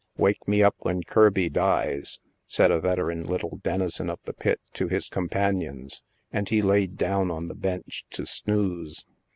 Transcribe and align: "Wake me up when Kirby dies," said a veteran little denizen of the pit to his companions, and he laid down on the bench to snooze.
"Wake 0.17 0.47
me 0.47 0.63
up 0.63 0.73
when 0.79 1.03
Kirby 1.03 1.47
dies," 1.47 2.19
said 2.47 2.71
a 2.71 2.79
veteran 2.81 3.23
little 3.23 3.59
denizen 3.61 4.09
of 4.09 4.17
the 4.23 4.33
pit 4.33 4.59
to 4.73 4.87
his 4.87 5.07
companions, 5.07 6.01
and 6.31 6.49
he 6.49 6.63
laid 6.63 6.97
down 6.97 7.29
on 7.29 7.49
the 7.49 7.53
bench 7.53 8.03
to 8.09 8.25
snooze. 8.25 9.05